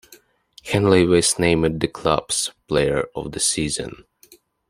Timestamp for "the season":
3.33-4.05